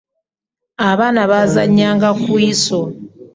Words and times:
abaana 0.89 1.21
bbazanya 1.29 1.89
nga 1.95 2.09
kwiso 2.21 2.79